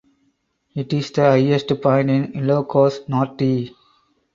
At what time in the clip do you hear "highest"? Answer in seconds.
1.21-1.79